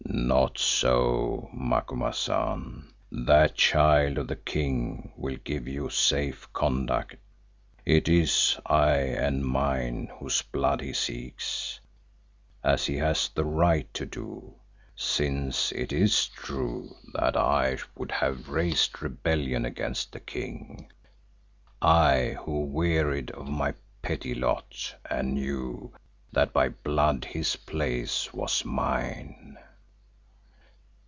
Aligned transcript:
"Not 0.13 0.57
so, 0.57 1.49
Macumazahn. 1.53 2.91
That 3.11 3.55
child 3.55 4.17
of 4.17 4.27
the 4.27 4.35
King 4.35 5.11
will 5.15 5.37
give 5.37 5.67
you 5.67 5.89
safe 5.89 6.51
conduct. 6.53 7.15
It 7.85 8.07
is 8.09 8.57
I 8.65 8.97
and 8.97 9.43
mine 9.45 10.11
whose 10.19 10.41
blood 10.41 10.81
he 10.81 10.93
seeks, 10.93 11.79
as 12.63 12.85
he 12.85 12.97
has 12.97 13.29
the 13.29 13.45
right 13.45 13.91
to 13.93 14.05
do, 14.05 14.55
since 14.95 15.71
it 15.71 15.91
is 15.93 16.27
true 16.27 16.95
that 17.13 17.35
I 17.37 17.77
would 17.95 18.11
have 18.11 18.49
raised 18.49 19.01
rebellion 19.01 19.65
against 19.65 20.11
the 20.11 20.19
King, 20.19 20.91
I 21.81 22.37
who 22.43 22.65
wearied 22.65 23.31
of 23.31 23.47
my 23.47 23.73
petty 24.01 24.33
lot 24.35 24.95
and 25.09 25.33
knew 25.35 25.93
that 26.31 26.53
by 26.53 26.69
blood 26.69 27.25
his 27.25 27.55
place 27.55 28.33
was 28.33 28.63
mine. 28.65 29.57